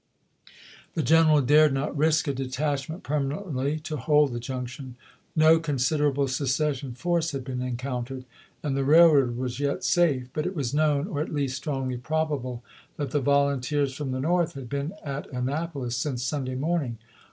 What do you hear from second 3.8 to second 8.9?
to hold the junction; no considerable secession force had been encountered, and the